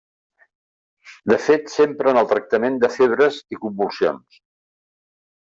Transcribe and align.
De 1.31 1.37
fet, 1.49 1.69
s'empra 1.75 2.13
en 2.13 2.19
el 2.23 2.29
tractament 2.33 2.81
de 2.85 2.91
febres 2.97 3.39
i 3.57 3.63
convulsions. 3.67 4.41